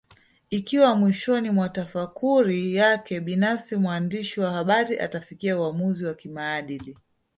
Ikiwa 0.49 0.95
mwishoni 0.95 1.49
mwa 1.49 1.69
tafakuri 1.69 2.75
yake 2.75 3.19
binafsi 3.19 3.75
mwandishi 3.75 4.39
wa 4.41 4.51
habari 4.53 4.99
atafikia 4.99 5.57
uamuzi 5.59 6.05
wa 6.05 6.13
kimaadili 6.13 6.97